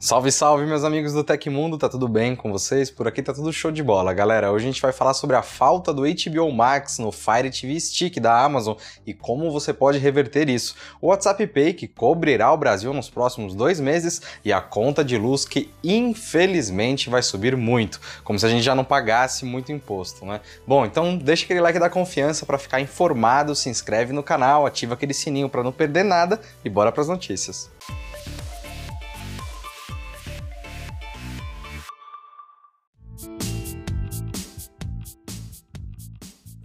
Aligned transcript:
Salve, 0.00 0.30
salve, 0.30 0.64
meus 0.64 0.84
amigos 0.84 1.12
do 1.12 1.24
Tecmundo, 1.24 1.76
tá 1.76 1.88
tudo 1.88 2.06
bem 2.06 2.36
com 2.36 2.52
vocês? 2.52 2.88
Por 2.88 3.08
aqui 3.08 3.20
tá 3.20 3.34
tudo 3.34 3.52
show 3.52 3.72
de 3.72 3.82
bola, 3.82 4.14
galera. 4.14 4.52
Hoje 4.52 4.64
a 4.64 4.70
gente 4.70 4.80
vai 4.80 4.92
falar 4.92 5.12
sobre 5.12 5.34
a 5.34 5.42
falta 5.42 5.92
do 5.92 6.02
HBO 6.02 6.52
Max 6.52 7.00
no 7.00 7.10
Fire 7.10 7.50
TV 7.50 7.80
Stick 7.80 8.20
da 8.20 8.44
Amazon 8.44 8.76
e 9.04 9.12
como 9.12 9.50
você 9.50 9.72
pode 9.72 9.98
reverter 9.98 10.48
isso. 10.48 10.76
O 11.00 11.08
WhatsApp 11.08 11.44
Pay 11.48 11.74
que 11.74 11.88
cobrirá 11.88 12.52
o 12.52 12.56
Brasil 12.56 12.94
nos 12.94 13.10
próximos 13.10 13.56
dois 13.56 13.80
meses 13.80 14.22
e 14.44 14.52
a 14.52 14.60
conta 14.60 15.04
de 15.04 15.18
luz 15.18 15.44
que 15.44 15.68
infelizmente 15.82 17.10
vai 17.10 17.20
subir 17.20 17.56
muito, 17.56 18.00
como 18.22 18.38
se 18.38 18.46
a 18.46 18.48
gente 18.48 18.62
já 18.62 18.76
não 18.76 18.84
pagasse 18.84 19.44
muito 19.44 19.72
imposto, 19.72 20.24
né? 20.24 20.40
Bom, 20.64 20.86
então 20.86 21.18
deixa 21.18 21.44
aquele 21.44 21.60
like 21.60 21.80
da 21.80 21.90
confiança 21.90 22.46
para 22.46 22.56
ficar 22.56 22.80
informado, 22.80 23.52
se 23.52 23.68
inscreve 23.68 24.12
no 24.12 24.22
canal, 24.22 24.64
ativa 24.64 24.94
aquele 24.94 25.12
sininho 25.12 25.48
para 25.48 25.64
não 25.64 25.72
perder 25.72 26.04
nada 26.04 26.40
e 26.64 26.70
bora 26.70 26.92
para 26.92 27.02
as 27.02 27.08
notícias. 27.08 27.68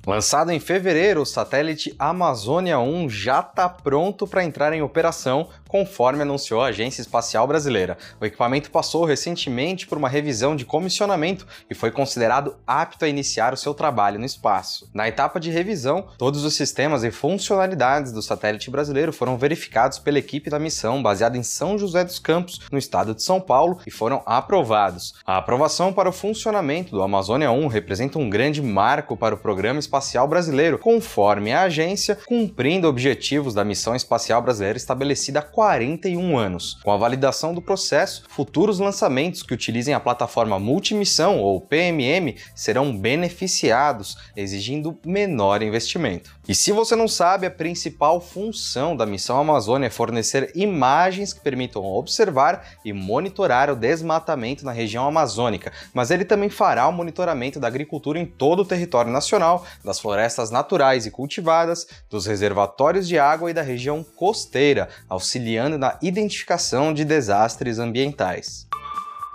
Lançado 0.06 0.52
em 0.52 0.60
fevereiro, 0.60 1.22
o 1.22 1.26
satélite 1.26 1.96
Amazônia 1.98 2.78
1 2.78 3.10
já 3.10 3.40
está 3.40 3.70
pronto 3.70 4.28
para 4.28 4.44
entrar 4.44 4.74
em 4.74 4.82
operação 4.82 5.48
conforme 5.74 6.22
anunciou 6.22 6.62
a 6.62 6.68
Agência 6.68 7.02
Espacial 7.02 7.48
Brasileira. 7.48 7.98
O 8.22 8.26
equipamento 8.26 8.70
passou 8.70 9.06
recentemente 9.06 9.88
por 9.88 9.98
uma 9.98 10.08
revisão 10.08 10.56
de 10.56 10.66
comissionamento 10.66 11.48
e 11.68 11.74
foi 11.74 11.90
considerado 11.90 12.56
apto 12.68 13.04
a 13.04 13.10
iniciar 13.10 13.56
o 13.56 13.58
seu 13.58 13.74
trabalho 13.74 14.20
no 14.20 14.26
espaço. 14.26 14.88
Na 14.94 15.08
etapa 15.08 15.40
de 15.40 15.50
revisão, 15.50 16.06
todos 16.16 16.46
os 16.46 16.54
sistemas 16.54 17.04
e 17.04 17.10
funcionalidades 17.10 18.12
do 18.12 18.22
satélite 18.22 18.70
brasileiro 18.70 19.12
foram 19.12 19.36
verificados 19.36 19.98
pela 19.98 20.20
equipe 20.20 20.48
da 20.48 20.60
missão, 20.60 21.02
baseada 21.02 21.40
em 21.40 21.44
São 21.44 21.76
José 21.76 22.04
dos 22.04 22.20
Campos, 22.20 22.62
no 22.72 22.78
estado 22.78 23.16
de 23.16 23.24
São 23.24 23.42
Paulo, 23.42 23.80
e 23.88 23.90
foram 23.90 24.22
aprovados. 24.28 25.16
A 25.26 25.38
aprovação 25.38 25.92
para 25.92 26.08
o 26.08 26.14
funcionamento 26.14 26.92
do 26.92 27.02
Amazônia 27.02 27.50
1 27.50 27.66
representa 27.66 28.20
um 28.20 28.30
grande 28.30 28.62
marco 28.62 29.18
para 29.18 29.34
o 29.34 29.40
programa 29.40 29.80
espacial 29.80 30.28
brasileiro, 30.28 30.78
conforme 30.78 31.52
a 31.52 31.64
agência, 31.64 32.16
cumprindo 32.28 32.88
objetivos 32.88 33.56
da 33.56 33.66
missão 33.66 33.96
espacial 33.96 34.40
brasileira 34.40 34.78
estabelecida 34.78 35.42
41 35.64 36.38
anos. 36.38 36.78
Com 36.84 36.92
a 36.92 36.98
validação 36.98 37.54
do 37.54 37.62
processo, 37.62 38.26
futuros 38.28 38.80
lançamentos 38.80 39.42
que 39.42 39.54
utilizem 39.54 39.94
a 39.94 40.00
plataforma 40.00 40.60
multimissão 40.60 41.40
ou 41.40 41.62
PMM 41.62 42.36
serão 42.54 42.98
beneficiados, 42.98 44.18
exigindo 44.36 45.00
menor 45.06 45.64
investimento. 45.64 46.36
E 46.46 46.54
se 46.54 46.74
você 46.74 46.98
não 46.98 47.08
sabe, 47.08 47.48
a 47.48 47.52
principal 47.52 48.20
função 48.20 48.98
da 48.98 49.06
missão 49.06 49.40
Amazônia 49.40 49.88
é 49.88 49.90
fornecer 49.90 50.52
imagens 50.54 51.32
que 51.32 51.40
permitam 51.40 51.86
observar 51.86 52.68
e 52.84 52.92
monitorar 52.92 53.70
o 53.70 53.76
desmatamento 53.78 54.66
na 54.66 54.74
região 54.74 55.08
amazônica, 55.08 55.72
mas 55.94 56.12
ele 56.12 56.26
também 56.26 56.50
fará 56.50 56.86
o 56.90 56.92
monitoramento 56.92 57.62
da 57.62 57.70
agricultura 57.70 58.20
em 58.20 58.26
todo 58.26 58.64
o 58.64 58.66
território 58.66 59.10
nacional, 59.10 59.66
das 59.82 60.02
florestas 60.02 60.52
naturais 60.52 61.06
e 61.06 61.12
cultivadas, 61.12 61.88
dos 62.10 62.26
reservatórios 62.26 63.08
de 63.08 63.18
água 63.18 63.50
e 63.50 63.54
da 63.54 63.62
região 63.62 64.04
costeira, 64.04 64.90
auxiliando 65.08 65.53
auxiliando 65.54 65.78
na 65.78 65.98
identificação 66.02 66.94
de 66.94 67.06
desastres 67.06 67.78
ambientais. 67.78 68.68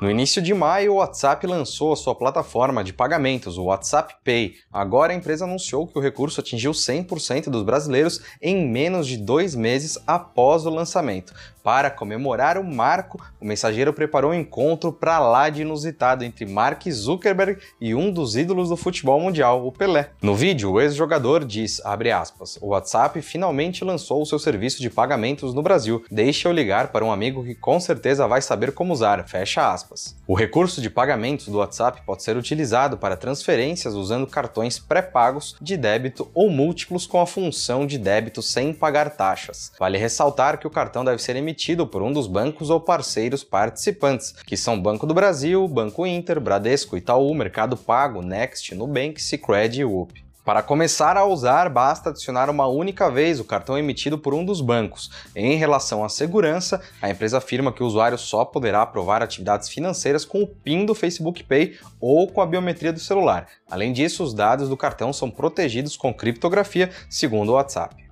No 0.00 0.10
início 0.10 0.40
de 0.40 0.54
maio, 0.54 0.92
o 0.92 0.96
WhatsApp 0.96 1.44
lançou 1.44 1.92
a 1.92 1.96
sua 1.96 2.14
plataforma 2.14 2.84
de 2.84 2.92
pagamentos, 2.92 3.58
o 3.58 3.64
WhatsApp 3.64 4.14
Pay. 4.24 4.54
Agora 4.72 5.12
a 5.12 5.16
empresa 5.16 5.44
anunciou 5.44 5.88
que 5.88 5.98
o 5.98 6.00
recurso 6.00 6.40
atingiu 6.40 6.70
100% 6.70 7.50
dos 7.50 7.64
brasileiros 7.64 8.20
em 8.40 8.68
menos 8.68 9.08
de 9.08 9.16
dois 9.16 9.56
meses 9.56 9.98
após 10.06 10.66
o 10.66 10.70
lançamento. 10.70 11.34
Para 11.68 11.90
comemorar 11.90 12.56
o 12.56 12.64
marco, 12.64 13.22
o 13.38 13.44
mensageiro 13.44 13.92
preparou 13.92 14.30
um 14.30 14.34
encontro 14.34 14.90
para 14.90 15.18
lá 15.18 15.50
de 15.50 15.60
inusitado 15.60 16.24
entre 16.24 16.46
Mark 16.46 16.82
Zuckerberg 16.90 17.60
e 17.78 17.94
um 17.94 18.10
dos 18.10 18.36
ídolos 18.36 18.70
do 18.70 18.76
futebol 18.76 19.20
mundial, 19.20 19.66
o 19.66 19.70
Pelé. 19.70 20.08
No 20.22 20.34
vídeo, 20.34 20.72
o 20.72 20.80
ex-jogador 20.80 21.44
diz, 21.44 21.82
aspas, 21.84 22.58
o 22.62 22.68
WhatsApp 22.68 23.20
finalmente 23.20 23.84
lançou 23.84 24.22
o 24.22 24.24
seu 24.24 24.38
serviço 24.38 24.80
de 24.80 24.88
pagamentos 24.88 25.52
no 25.52 25.60
Brasil. 25.60 26.02
Deixa 26.10 26.48
eu 26.48 26.52
ligar 26.52 26.88
para 26.88 27.04
um 27.04 27.12
amigo 27.12 27.44
que 27.44 27.54
com 27.54 27.78
certeza 27.78 28.26
vai 28.26 28.40
saber 28.40 28.72
como 28.72 28.94
usar, 28.94 29.28
fecha 29.28 29.70
aspas. 29.70 30.16
O 30.26 30.34
recurso 30.34 30.80
de 30.80 30.88
pagamentos 30.88 31.48
do 31.48 31.58
WhatsApp 31.58 32.00
pode 32.06 32.22
ser 32.22 32.38
utilizado 32.38 32.96
para 32.96 33.14
transferências 33.14 33.92
usando 33.92 34.26
cartões 34.26 34.78
pré-pagos 34.78 35.54
de 35.60 35.76
débito 35.76 36.30
ou 36.32 36.48
múltiplos 36.48 37.06
com 37.06 37.20
a 37.20 37.26
função 37.26 37.86
de 37.86 37.98
débito 37.98 38.40
sem 38.40 38.72
pagar 38.72 39.10
taxas. 39.10 39.70
Vale 39.78 39.98
ressaltar 39.98 40.56
que 40.56 40.66
o 40.66 40.70
cartão 40.70 41.04
deve 41.04 41.20
ser 41.20 41.36
emitido 41.36 41.57
emitido 41.58 41.88
por 41.88 42.02
um 42.02 42.12
dos 42.12 42.28
bancos 42.28 42.70
ou 42.70 42.80
parceiros 42.80 43.42
participantes, 43.42 44.32
que 44.46 44.56
são 44.56 44.80
Banco 44.80 45.04
do 45.04 45.12
Brasil, 45.12 45.66
Banco 45.66 46.06
Inter, 46.06 46.40
Bradesco, 46.40 46.96
Itaú, 46.96 47.34
Mercado 47.34 47.76
Pago, 47.76 48.22
Next, 48.22 48.72
Nubank, 48.76 49.20
Sicredi 49.20 49.80
e 49.80 49.84
UP. 49.84 50.12
Para 50.44 50.62
começar 50.62 51.16
a 51.16 51.26
usar, 51.26 51.68
basta 51.68 52.10
adicionar 52.10 52.48
uma 52.48 52.68
única 52.68 53.10
vez 53.10 53.40
o 53.40 53.44
cartão 53.44 53.76
emitido 53.76 54.16
por 54.16 54.32
um 54.32 54.44
dos 54.44 54.60
bancos. 54.60 55.10
Em 55.34 55.56
relação 55.56 56.04
à 56.04 56.08
segurança, 56.08 56.80
a 57.02 57.10
empresa 57.10 57.38
afirma 57.38 57.72
que 57.72 57.82
o 57.82 57.86
usuário 57.86 58.16
só 58.16 58.44
poderá 58.44 58.80
aprovar 58.80 59.20
atividades 59.20 59.68
financeiras 59.68 60.24
com 60.24 60.42
o 60.42 60.46
PIN 60.46 60.86
do 60.86 60.94
Facebook 60.94 61.42
Pay 61.42 61.76
ou 62.00 62.28
com 62.28 62.40
a 62.40 62.46
biometria 62.46 62.92
do 62.92 63.00
celular. 63.00 63.48
Além 63.68 63.92
disso, 63.92 64.22
os 64.22 64.32
dados 64.32 64.68
do 64.68 64.76
cartão 64.76 65.12
são 65.12 65.28
protegidos 65.28 65.96
com 65.96 66.14
criptografia, 66.14 66.88
segundo 67.10 67.50
o 67.50 67.54
WhatsApp. 67.54 68.07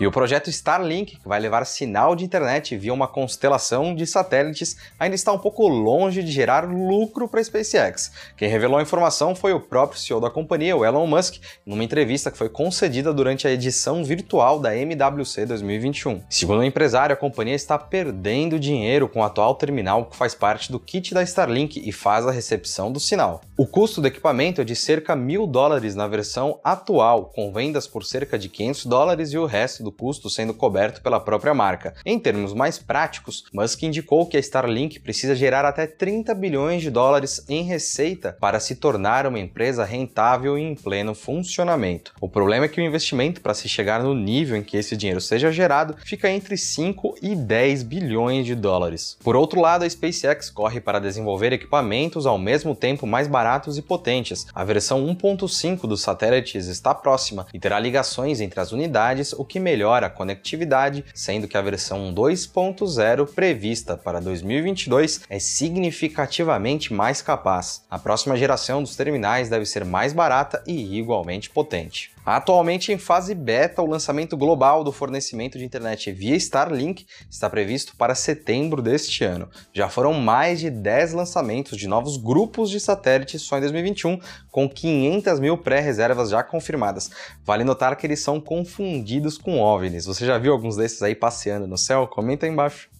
E 0.00 0.06
o 0.06 0.10
projeto 0.10 0.48
Starlink, 0.48 1.18
que 1.18 1.28
vai 1.28 1.38
levar 1.38 1.64
sinal 1.64 2.16
de 2.16 2.24
internet 2.24 2.76
via 2.76 2.92
uma 2.92 3.06
constelação 3.06 3.94
de 3.94 4.06
satélites, 4.06 4.76
ainda 4.98 5.14
está 5.14 5.32
um 5.32 5.38
pouco 5.38 5.68
longe 5.68 6.22
de 6.22 6.32
gerar 6.32 6.64
lucro 6.64 7.28
para 7.28 7.40
a 7.40 7.44
SpaceX. 7.44 8.10
Quem 8.36 8.48
revelou 8.48 8.78
a 8.78 8.82
informação 8.82 9.34
foi 9.34 9.52
o 9.52 9.60
próprio 9.60 10.00
CEO 10.00 10.20
da 10.20 10.30
companhia, 10.30 10.76
o 10.76 10.84
Elon 10.84 11.06
Musk, 11.06 11.36
numa 11.64 11.84
entrevista 11.84 12.30
que 12.30 12.38
foi 12.38 12.48
concedida 12.48 13.12
durante 13.12 13.46
a 13.46 13.52
edição 13.52 14.02
virtual 14.02 14.58
da 14.58 14.74
MWC 14.76 15.46
2021. 15.46 16.22
Segundo 16.28 16.60
o 16.60 16.64
empresário, 16.64 17.12
a 17.12 17.16
companhia 17.16 17.54
está 17.54 17.78
perdendo 17.78 18.58
dinheiro 18.58 19.08
com 19.08 19.20
o 19.20 19.24
atual 19.24 19.54
terminal 19.54 20.06
que 20.06 20.16
faz 20.16 20.34
parte 20.34 20.72
do 20.72 20.80
kit 20.80 21.14
da 21.14 21.22
Starlink 21.22 21.80
e 21.86 21.92
faz 21.92 22.26
a 22.26 22.32
recepção 22.32 22.90
do 22.90 22.98
sinal. 22.98 23.42
O 23.56 23.66
custo 23.66 24.00
do 24.00 24.08
equipamento 24.08 24.60
é 24.60 24.64
de 24.64 24.74
cerca 24.74 25.14
mil 25.14 25.46
dólares 25.46 25.94
na 25.94 26.08
versão 26.08 26.58
atual, 26.64 27.26
com 27.26 27.52
vendas 27.52 27.86
por 27.86 28.04
cerca 28.04 28.38
de 28.38 28.48
500 28.48 28.86
dólares 28.86 29.32
e 29.32 29.38
o 29.38 29.46
resto 29.46 29.82
do 29.84 29.91
custo 29.92 30.30
sendo 30.30 30.54
coberto 30.54 31.02
pela 31.02 31.20
própria 31.20 31.54
marca. 31.54 31.94
Em 32.04 32.18
termos 32.18 32.54
mais 32.54 32.78
práticos, 32.78 33.44
Musk 33.52 33.82
indicou 33.82 34.26
que 34.26 34.36
a 34.36 34.40
Starlink 34.40 35.00
precisa 35.00 35.34
gerar 35.34 35.64
até 35.64 35.86
30 35.86 36.34
bilhões 36.34 36.82
de 36.82 36.90
dólares 36.90 37.44
em 37.48 37.62
receita 37.62 38.36
para 38.40 38.58
se 38.60 38.76
tornar 38.76 39.26
uma 39.26 39.38
empresa 39.38 39.84
rentável 39.84 40.58
e 40.58 40.62
em 40.62 40.74
pleno 40.74 41.14
funcionamento. 41.14 42.12
O 42.20 42.28
problema 42.28 42.64
é 42.64 42.68
que 42.68 42.80
o 42.80 42.84
investimento 42.84 43.40
para 43.40 43.54
se 43.54 43.68
chegar 43.68 44.02
no 44.02 44.14
nível 44.14 44.56
em 44.56 44.62
que 44.62 44.76
esse 44.76 44.96
dinheiro 44.96 45.20
seja 45.20 45.52
gerado 45.52 45.96
fica 46.04 46.30
entre 46.30 46.56
5 46.56 47.16
e 47.22 47.34
10 47.34 47.82
bilhões 47.82 48.46
de 48.46 48.54
dólares. 48.54 49.16
Por 49.22 49.36
outro 49.36 49.60
lado, 49.60 49.84
a 49.84 49.90
SpaceX 49.90 50.50
corre 50.50 50.80
para 50.80 50.98
desenvolver 51.00 51.52
equipamentos 51.52 52.26
ao 52.26 52.38
mesmo 52.38 52.74
tempo 52.74 53.06
mais 53.06 53.28
baratos 53.28 53.78
e 53.78 53.82
potentes. 53.82 54.46
A 54.54 54.64
versão 54.64 55.06
1.5 55.06 55.86
dos 55.86 56.02
satélites 56.02 56.66
está 56.66 56.94
próxima 56.94 57.46
e 57.52 57.58
terá 57.58 57.78
ligações 57.78 58.40
entre 58.40 58.60
as 58.60 58.72
unidades, 58.72 59.32
o 59.32 59.44
que 59.44 59.60
melhora 59.72 60.06
a 60.06 60.10
conectividade, 60.10 61.02
sendo 61.14 61.48
que 61.48 61.56
a 61.56 61.62
versão 61.62 62.14
2.0 62.14 63.26
prevista 63.32 63.96
para 63.96 64.20
2022 64.20 65.22
é 65.30 65.38
significativamente 65.38 66.92
mais 66.92 67.22
capaz. 67.22 67.82
A 67.90 67.98
próxima 67.98 68.36
geração 68.36 68.82
dos 68.82 68.94
terminais 68.94 69.48
deve 69.48 69.64
ser 69.64 69.82
mais 69.86 70.12
barata 70.12 70.62
e 70.66 70.98
igualmente 70.98 71.48
potente. 71.48 72.12
Atualmente 72.24 72.92
em 72.92 72.98
fase 72.98 73.34
beta, 73.34 73.82
o 73.82 73.86
lançamento 73.86 74.36
global 74.36 74.84
do 74.84 74.92
fornecimento 74.92 75.58
de 75.58 75.64
internet 75.64 76.12
via 76.12 76.36
Starlink 76.36 77.04
está 77.28 77.50
previsto 77.50 77.96
para 77.96 78.14
setembro 78.14 78.80
deste 78.80 79.24
ano. 79.24 79.48
Já 79.72 79.88
foram 79.88 80.12
mais 80.14 80.60
de 80.60 80.70
10 80.70 81.14
lançamentos 81.14 81.76
de 81.76 81.88
novos 81.88 82.16
grupos 82.16 82.70
de 82.70 82.78
satélites 82.78 83.42
só 83.42 83.58
em 83.58 83.62
2021, 83.62 84.20
com 84.52 84.68
500 84.68 85.40
mil 85.40 85.58
pré-reservas 85.58 86.30
já 86.30 86.44
confirmadas. 86.44 87.10
Vale 87.44 87.64
notar 87.64 87.96
que 87.96 88.06
eles 88.06 88.20
são 88.20 88.40
confundidos 88.40 89.36
com 89.36 89.58
OVNIs. 89.62 90.04
Você 90.06 90.26
já 90.26 90.38
viu 90.38 90.52
alguns 90.52 90.76
desses 90.76 91.02
aí 91.02 91.14
passeando 91.14 91.66
no 91.66 91.78
céu? 91.78 92.06
Comenta 92.06 92.46
aí 92.46 92.52
embaixo. 92.52 92.90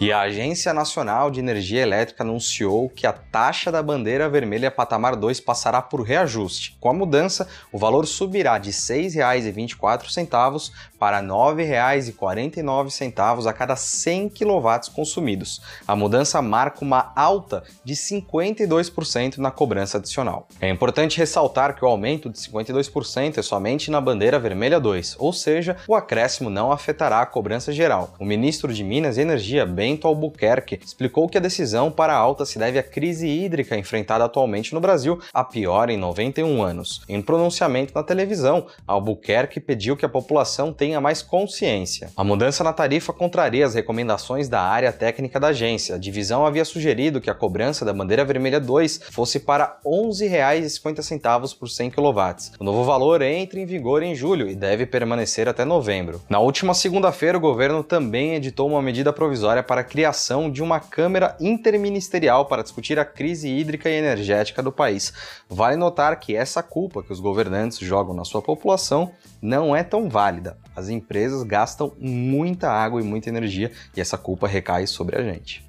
E 0.00 0.12
a 0.12 0.20
Agência 0.20 0.72
Nacional 0.72 1.28
de 1.28 1.40
Energia 1.40 1.82
Elétrica 1.82 2.22
anunciou 2.22 2.88
que 2.88 3.04
a 3.04 3.12
taxa 3.12 3.72
da 3.72 3.82
bandeira 3.82 4.28
vermelha 4.28 4.70
patamar 4.70 5.16
2 5.16 5.40
passará 5.40 5.82
por 5.82 6.02
reajuste. 6.02 6.76
Com 6.78 6.90
a 6.90 6.94
mudança, 6.94 7.48
o 7.72 7.78
valor 7.78 8.06
subirá 8.06 8.58
de 8.58 8.70
R$ 8.70 8.76
6,24 8.76 10.70
para 11.00 11.18
R$ 11.18 11.26
9,49 11.26 13.48
a 13.48 13.52
cada 13.52 13.74
100 13.74 14.28
kW 14.28 14.92
consumidos. 14.94 15.60
A 15.86 15.94
mudança 15.96 16.40
marca 16.40 16.84
uma 16.84 17.12
alta 17.16 17.64
de 17.84 17.94
52% 17.94 19.38
na 19.38 19.50
cobrança 19.50 19.98
adicional. 19.98 20.46
É 20.60 20.70
importante 20.70 21.18
ressaltar 21.18 21.74
que 21.74 21.84
o 21.84 21.88
aumento 21.88 22.30
de 22.30 22.38
52% 22.38 23.38
é 23.38 23.42
somente 23.42 23.90
na 23.90 24.00
bandeira 24.00 24.38
vermelha 24.38 24.78
2, 24.78 25.16
ou 25.18 25.32
seja, 25.32 25.76
o 25.88 25.96
acréscimo 25.96 26.48
não 26.48 26.70
afetará 26.70 27.20
a 27.20 27.26
cobrança 27.26 27.72
geral. 27.72 28.14
O 28.20 28.24
ministro 28.24 28.72
de 28.72 28.84
Minas 28.84 29.18
e 29.18 29.22
Energia, 29.22 29.66
Ben 29.66 29.87
Bento 29.88 30.06
Albuquerque, 30.06 30.78
explicou 30.84 31.26
que 31.30 31.38
a 31.38 31.40
decisão 31.40 31.90
para 31.90 32.12
a 32.12 32.16
alta 32.16 32.44
se 32.44 32.58
deve 32.58 32.78
à 32.78 32.82
crise 32.82 33.26
hídrica 33.26 33.74
enfrentada 33.74 34.22
atualmente 34.22 34.74
no 34.74 34.80
Brasil, 34.80 35.18
a 35.32 35.42
pior 35.42 35.88
em 35.88 35.96
91 35.96 36.62
anos. 36.62 37.00
Em 37.08 37.22
pronunciamento 37.22 37.94
na 37.94 38.02
televisão, 38.02 38.66
Albuquerque 38.86 39.58
pediu 39.58 39.96
que 39.96 40.04
a 40.04 40.08
população 40.08 40.74
tenha 40.74 41.00
mais 41.00 41.22
consciência. 41.22 42.10
A 42.14 42.22
mudança 42.22 42.62
na 42.62 42.70
tarifa 42.70 43.14
contraria 43.14 43.64
as 43.64 43.74
recomendações 43.74 44.46
da 44.46 44.60
área 44.60 44.92
técnica 44.92 45.40
da 45.40 45.48
agência. 45.48 45.94
A 45.94 45.98
divisão 45.98 46.44
havia 46.44 46.66
sugerido 46.66 47.18
que 47.18 47.30
a 47.30 47.34
cobrança 47.34 47.82
da 47.82 47.94
bandeira 47.94 48.26
vermelha 48.26 48.60
2 48.60 49.00
fosse 49.10 49.40
para 49.40 49.78
R$ 49.82 49.90
11,50 49.90 51.56
por 51.58 51.66
100 51.66 51.92
kW. 51.92 52.18
O 52.60 52.64
novo 52.64 52.84
valor 52.84 53.22
entra 53.22 53.58
em 53.58 53.64
vigor 53.64 54.02
em 54.02 54.14
julho 54.14 54.50
e 54.50 54.54
deve 54.54 54.84
permanecer 54.84 55.48
até 55.48 55.64
novembro. 55.64 56.20
Na 56.28 56.40
última 56.40 56.74
segunda-feira, 56.74 57.38
o 57.38 57.40
governo 57.40 57.82
também 57.82 58.34
editou 58.34 58.68
uma 58.68 58.82
medida 58.82 59.14
provisória 59.14 59.62
para 59.62 59.77
a 59.78 59.84
criação 59.84 60.50
de 60.50 60.62
uma 60.62 60.80
Câmara 60.80 61.36
Interministerial 61.40 62.46
para 62.46 62.62
discutir 62.62 62.98
a 62.98 63.04
crise 63.04 63.48
hídrica 63.48 63.88
e 63.88 63.94
energética 63.94 64.62
do 64.62 64.72
país. 64.72 65.12
Vale 65.48 65.76
notar 65.76 66.18
que 66.18 66.34
essa 66.34 66.62
culpa 66.62 67.02
que 67.02 67.12
os 67.12 67.20
governantes 67.20 67.78
jogam 67.78 68.14
na 68.14 68.24
sua 68.24 68.42
população 68.42 69.12
não 69.40 69.74
é 69.74 69.82
tão 69.82 70.08
válida. 70.08 70.56
As 70.74 70.88
empresas 70.88 71.42
gastam 71.42 71.92
muita 71.98 72.70
água 72.70 73.00
e 73.00 73.04
muita 73.04 73.28
energia 73.28 73.70
e 73.96 74.00
essa 74.00 74.18
culpa 74.18 74.48
recai 74.48 74.86
sobre 74.86 75.16
a 75.16 75.22
gente. 75.22 75.67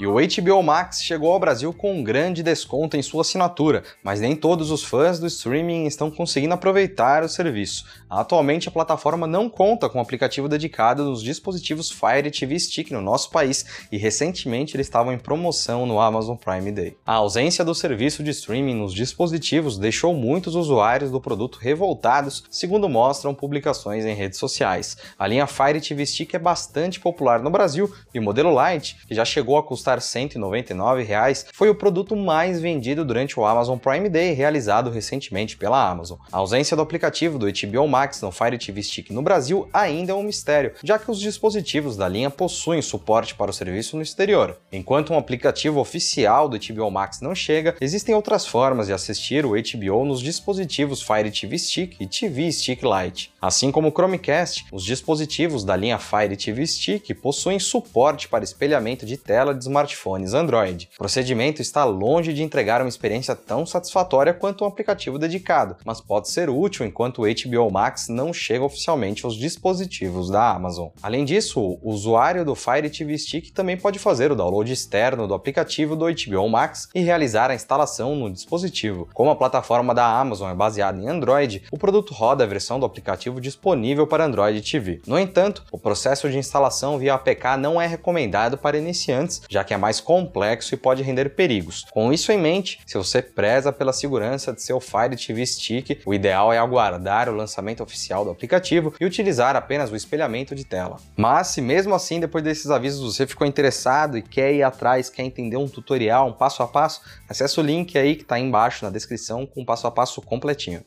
E 0.00 0.08
o 0.08 0.14
HBO 0.14 0.60
Max 0.60 1.02
chegou 1.02 1.32
ao 1.32 1.38
Brasil 1.38 1.72
com 1.72 1.92
um 1.92 2.02
grande 2.02 2.42
desconto 2.42 2.96
em 2.96 3.02
sua 3.02 3.20
assinatura, 3.20 3.84
mas 4.02 4.20
nem 4.20 4.34
todos 4.34 4.72
os 4.72 4.82
fãs 4.82 5.20
do 5.20 5.26
streaming 5.28 5.86
estão 5.86 6.10
conseguindo 6.10 6.52
aproveitar 6.52 7.22
o 7.22 7.28
serviço. 7.28 7.84
Atualmente, 8.10 8.68
a 8.68 8.72
plataforma 8.72 9.24
não 9.24 9.48
conta 9.48 9.88
com 9.88 9.98
um 9.98 10.00
aplicativo 10.02 10.48
dedicado 10.48 11.04
nos 11.04 11.22
dispositivos 11.22 11.92
Fire 11.92 12.28
TV 12.28 12.58
Stick 12.58 12.90
no 12.90 13.00
nosso 13.00 13.30
país 13.30 13.86
e 13.92 13.96
recentemente 13.96 14.74
eles 14.74 14.88
estavam 14.88 15.12
em 15.12 15.18
promoção 15.18 15.86
no 15.86 16.00
Amazon 16.00 16.36
Prime 16.36 16.72
Day. 16.72 16.96
A 17.06 17.14
ausência 17.14 17.64
do 17.64 17.72
serviço 17.72 18.24
de 18.24 18.30
streaming 18.30 18.74
nos 18.74 18.92
dispositivos 18.92 19.78
deixou 19.78 20.12
muitos 20.12 20.56
usuários 20.56 21.12
do 21.12 21.20
produto 21.20 21.60
revoltados, 21.60 22.42
segundo 22.50 22.88
mostram 22.88 23.32
publicações 23.32 24.04
em 24.04 24.14
redes 24.14 24.40
sociais. 24.40 24.96
A 25.16 25.28
linha 25.28 25.46
Fire 25.46 25.80
TV 25.80 26.04
Stick 26.04 26.34
é 26.34 26.38
bastante 26.38 26.98
popular 26.98 27.40
no 27.40 27.50
Brasil 27.50 27.94
e 28.12 28.18
o 28.18 28.22
modelo 28.22 28.50
Lite, 28.50 28.96
que 29.06 29.14
já 29.14 29.24
chegou 29.24 29.56
a 29.56 29.62
custar 29.62 29.83
custar 29.84 30.00
199 30.00 31.02
reais, 31.02 31.46
foi 31.52 31.68
o 31.68 31.74
produto 31.74 32.16
mais 32.16 32.58
vendido 32.58 33.04
durante 33.04 33.38
o 33.38 33.44
Amazon 33.44 33.76
Prime 33.76 34.08
Day, 34.08 34.32
realizado 34.32 34.90
recentemente 34.90 35.58
pela 35.58 35.90
Amazon. 35.90 36.18
A 36.32 36.38
ausência 36.38 36.74
do 36.74 36.82
aplicativo 36.82 37.38
do 37.38 37.46
HBO 37.46 37.86
Max 37.86 38.22
no 38.22 38.32
Fire 38.32 38.56
TV 38.56 38.82
Stick 38.82 39.10
no 39.10 39.20
Brasil 39.20 39.68
ainda 39.74 40.12
é 40.12 40.14
um 40.14 40.22
mistério, 40.22 40.72
já 40.82 40.98
que 40.98 41.10
os 41.10 41.20
dispositivos 41.20 41.98
da 41.98 42.08
linha 42.08 42.30
possuem 42.30 42.80
suporte 42.80 43.34
para 43.34 43.50
o 43.50 43.54
serviço 43.54 43.96
no 43.96 44.02
exterior. 44.02 44.56
Enquanto 44.72 45.12
um 45.12 45.18
aplicativo 45.18 45.78
oficial 45.78 46.48
do 46.48 46.58
HBO 46.58 46.90
Max 46.90 47.20
não 47.20 47.34
chega, 47.34 47.76
existem 47.78 48.14
outras 48.14 48.46
formas 48.46 48.86
de 48.86 48.94
assistir 48.94 49.44
o 49.44 49.50
HBO 49.50 50.04
nos 50.06 50.20
dispositivos 50.20 51.02
Fire 51.02 51.30
TV 51.30 51.58
Stick 51.58 51.96
e 52.00 52.06
TV 52.06 52.50
Stick 52.50 52.82
Lite. 52.82 53.32
Assim 53.40 53.70
como 53.70 53.88
o 53.88 53.92
Chromecast, 53.92 54.64
os 54.72 54.82
dispositivos 54.82 55.62
da 55.62 55.76
linha 55.76 55.98
Fire 55.98 56.36
TV 56.36 56.66
Stick 56.66 57.12
possuem 57.16 57.58
suporte 57.58 58.28
para 58.28 58.44
espelhamento 58.44 59.04
de 59.04 59.18
tela 59.18 59.54
de 59.54 59.73
smartphones 59.74 60.34
Android. 60.34 60.88
O 60.94 60.98
procedimento 60.98 61.60
está 61.60 61.84
longe 61.84 62.32
de 62.32 62.44
entregar 62.44 62.80
uma 62.80 62.88
experiência 62.88 63.34
tão 63.34 63.66
satisfatória 63.66 64.32
quanto 64.32 64.62
um 64.62 64.68
aplicativo 64.68 65.18
dedicado, 65.18 65.76
mas 65.84 66.00
pode 66.00 66.28
ser 66.28 66.48
útil 66.48 66.86
enquanto 66.86 67.22
o 67.22 67.24
HBO 67.24 67.72
Max 67.72 68.08
não 68.08 68.32
chega 68.32 68.64
oficialmente 68.64 69.24
aos 69.24 69.34
dispositivos 69.34 70.30
da 70.30 70.50
Amazon. 70.52 70.90
Além 71.02 71.24
disso, 71.24 71.60
o 71.60 71.90
usuário 71.90 72.44
do 72.44 72.54
Fire 72.54 72.88
TV 72.88 73.18
Stick 73.18 73.50
também 73.50 73.76
pode 73.76 73.98
fazer 73.98 74.30
o 74.30 74.36
download 74.36 74.72
externo 74.72 75.26
do 75.26 75.34
aplicativo 75.34 75.96
do 75.96 76.04
HBO 76.04 76.48
Max 76.48 76.88
e 76.94 77.00
realizar 77.00 77.50
a 77.50 77.54
instalação 77.54 78.14
no 78.14 78.30
dispositivo. 78.30 79.08
Como 79.12 79.30
a 79.30 79.36
plataforma 79.36 79.92
da 79.92 80.06
Amazon 80.06 80.52
é 80.52 80.54
baseada 80.54 81.00
em 81.00 81.08
Android, 81.08 81.64
o 81.72 81.78
produto 81.78 82.14
roda 82.14 82.44
a 82.44 82.46
versão 82.46 82.78
do 82.78 82.86
aplicativo 82.86 83.40
disponível 83.40 84.06
para 84.06 84.24
Android 84.24 84.60
TV. 84.62 85.00
No 85.04 85.18
entanto, 85.18 85.64
o 85.72 85.78
processo 85.78 86.30
de 86.30 86.38
instalação 86.38 86.96
via 86.96 87.14
APK 87.14 87.56
não 87.58 87.80
é 87.80 87.86
recomendado 87.86 88.56
para 88.56 88.78
iniciantes, 88.78 89.42
já 89.48 89.63
que 89.64 89.74
é 89.74 89.76
mais 89.76 90.00
complexo 90.00 90.74
e 90.74 90.76
pode 90.76 91.02
render 91.02 91.30
perigos. 91.30 91.84
Com 91.90 92.12
isso 92.12 92.30
em 92.30 92.38
mente, 92.38 92.80
se 92.86 92.96
você 92.96 93.20
preza 93.20 93.72
pela 93.72 93.92
segurança 93.92 94.52
de 94.52 94.62
seu 94.62 94.80
Fire 94.80 95.16
TV 95.16 95.44
Stick, 95.46 96.02
o 96.04 96.14
ideal 96.14 96.52
é 96.52 96.58
aguardar 96.58 97.28
o 97.28 97.34
lançamento 97.34 97.82
oficial 97.82 98.24
do 98.24 98.30
aplicativo 98.30 98.94
e 99.00 99.04
utilizar 99.04 99.56
apenas 99.56 99.90
o 99.90 99.96
espelhamento 99.96 100.54
de 100.54 100.64
tela. 100.64 100.96
Mas 101.16 101.48
se 101.48 101.60
mesmo 101.60 101.94
assim 101.94 102.20
depois 102.20 102.44
desses 102.44 102.70
avisos 102.70 103.14
você 103.14 103.26
ficou 103.26 103.46
interessado 103.46 104.16
e 104.18 104.22
quer 104.22 104.52
ir 104.52 104.62
atrás, 104.62 105.10
quer 105.10 105.22
entender 105.22 105.56
um 105.56 105.68
tutorial, 105.68 106.28
um 106.28 106.32
passo 106.32 106.62
a 106.62 106.68
passo, 106.68 107.00
acesse 107.28 107.58
o 107.58 107.62
link 107.62 107.96
aí 107.98 108.16
que 108.16 108.22
está 108.22 108.38
embaixo 108.38 108.84
na 108.84 108.90
descrição 108.90 109.46
com 109.46 109.62
o 109.62 109.66
passo 109.66 109.86
a 109.86 109.90
passo 109.90 110.20
completinho. 110.22 110.84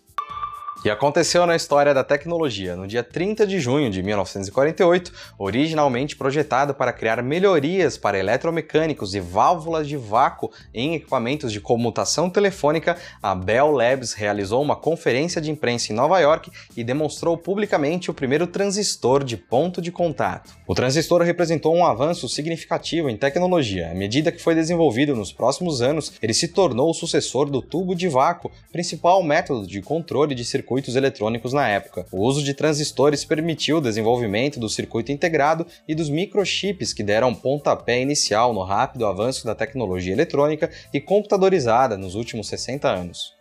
E 0.85 0.91
aconteceu 0.91 1.45
na 1.47 1.55
história 1.55 1.91
da 1.91 2.03
tecnologia. 2.03 2.75
No 2.75 2.87
dia 2.87 3.01
30 3.03 3.47
de 3.47 3.59
junho 3.59 3.89
de 3.89 4.03
1948, 4.03 5.11
originalmente 5.37 6.15
projetado 6.15 6.73
para 6.73 6.93
criar 6.93 7.21
melhorias 7.23 7.97
para 7.97 8.19
eletromecânicos 8.19 9.15
e 9.15 9.19
válvulas 9.19 9.87
de 9.87 9.97
vácuo 9.97 10.51
em 10.71 10.93
equipamentos 10.93 11.51
de 11.51 11.59
comutação 11.59 12.29
telefônica, 12.29 12.95
a 13.21 13.33
Bell 13.33 13.71
Labs 13.71 14.13
realizou 14.13 14.61
uma 14.61 14.75
conferência 14.75 15.41
de 15.41 15.49
imprensa 15.49 15.91
em 15.91 15.95
Nova 15.95 16.19
York 16.19 16.51
e 16.75 16.83
demonstrou 16.83 17.35
publicamente 17.35 18.11
o 18.11 18.13
primeiro 18.13 18.45
transistor 18.45 19.23
de 19.23 19.35
ponto 19.35 19.81
de 19.81 19.91
contato. 19.91 20.55
O 20.67 20.75
transistor 20.75 21.23
representou 21.23 21.75
um 21.75 21.85
avanço 21.85 22.29
significativo 22.29 23.09
em 23.09 23.17
tecnologia. 23.17 23.89
À 23.91 23.95
medida 23.95 24.31
que 24.31 24.41
foi 24.41 24.53
desenvolvido 24.53 25.15
nos 25.15 25.33
próximos 25.33 25.81
anos, 25.81 26.13
ele 26.21 26.35
se 26.35 26.49
tornou 26.49 26.91
o 26.91 26.93
sucessor 26.93 27.49
do 27.49 27.63
tubo 27.63 27.95
de 27.95 28.07
vácuo, 28.07 28.51
principal 28.71 29.23
método 29.23 29.65
de 29.65 29.81
controle 29.81 30.35
de 30.35 30.45
circuitos 30.45 30.66
circuitos 30.67 30.97
eletrônicos 30.97 31.53
na 31.53 31.65
época. 31.65 32.05
O 32.11 32.21
uso 32.21 32.43
de 32.43 32.53
transistores 32.53 33.23
permitiu 33.23 33.77
o 33.77 33.81
desenvolvimento 33.81 34.59
do 34.59 34.67
circuito 34.67 35.13
integrado 35.13 35.65
e 35.87 35.95
dos 35.95 36.09
microchips 36.09 36.91
que 36.91 37.03
deram 37.03 37.33
pontapé 37.33 38.01
inicial 38.01 38.53
no 38.53 38.63
rápido 38.63 39.05
avanço 39.05 39.45
da 39.45 39.55
tecnologia 39.55 40.11
eletrônica 40.11 40.69
e 40.93 40.99
computadorizada 40.99 41.97
nos 41.97 42.15
últimos 42.15 42.49
60 42.49 42.89
anos. 42.89 43.36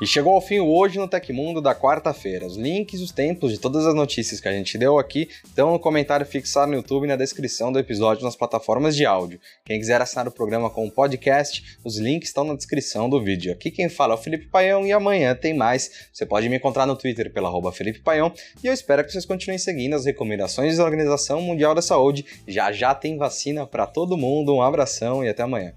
E 0.00 0.06
chegou 0.06 0.34
ao 0.34 0.40
fim 0.40 0.60
hoje 0.60 0.98
no 0.98 1.06
Tecmundo 1.06 1.60
da 1.60 1.74
quarta-feira. 1.74 2.46
Os 2.46 2.56
links 2.56 3.02
os 3.02 3.12
tempos 3.12 3.52
de 3.52 3.58
todas 3.58 3.84
as 3.84 3.94
notícias 3.94 4.40
que 4.40 4.48
a 4.48 4.52
gente 4.52 4.78
deu 4.78 4.98
aqui 4.98 5.28
estão 5.44 5.72
no 5.72 5.78
comentário 5.78 6.24
fixado 6.24 6.70
no 6.70 6.78
YouTube 6.78 7.04
e 7.04 7.08
na 7.08 7.16
descrição 7.16 7.70
do 7.70 7.78
episódio 7.78 8.24
nas 8.24 8.34
plataformas 8.34 8.96
de 8.96 9.04
áudio. 9.04 9.38
Quem 9.62 9.78
quiser 9.78 10.00
assinar 10.00 10.26
o 10.26 10.30
programa 10.30 10.70
com 10.70 10.88
podcast, 10.88 11.78
os 11.84 11.98
links 11.98 12.30
estão 12.30 12.44
na 12.44 12.54
descrição 12.54 13.10
do 13.10 13.22
vídeo. 13.22 13.52
Aqui 13.52 13.70
quem 13.70 13.90
fala 13.90 14.14
é 14.14 14.16
o 14.16 14.18
Felipe 14.18 14.46
Paião 14.46 14.86
e 14.86 14.92
amanhã 14.92 15.34
tem 15.34 15.52
mais. 15.52 16.08
Você 16.10 16.24
pode 16.24 16.48
me 16.48 16.56
encontrar 16.56 16.86
no 16.86 16.96
Twitter 16.96 17.30
pela 17.30 17.50
arroba 17.50 17.70
Felipe 17.70 18.00
Paião 18.00 18.32
e 18.64 18.68
eu 18.68 18.72
espero 18.72 19.04
que 19.04 19.12
vocês 19.12 19.26
continuem 19.26 19.58
seguindo 19.58 19.92
as 19.92 20.06
recomendações 20.06 20.78
da 20.78 20.84
Organização 20.84 21.42
Mundial 21.42 21.74
da 21.74 21.82
Saúde. 21.82 22.24
Já 22.48 22.72
já 22.72 22.94
tem 22.94 23.18
vacina 23.18 23.66
para 23.66 23.86
todo 23.86 24.16
mundo. 24.16 24.54
Um 24.54 24.62
abração 24.62 25.22
e 25.22 25.28
até 25.28 25.42
amanhã. 25.42 25.74